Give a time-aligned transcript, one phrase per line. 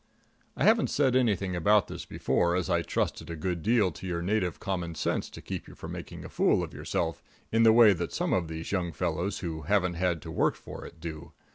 [0.57, 4.23] I haven't said anything about this before, as I trusted a good deal to your
[4.23, 7.93] native common sense to keep you from making a fool of yourself in the way
[7.93, 11.33] that some of these young fellows who haven't had to work for it do.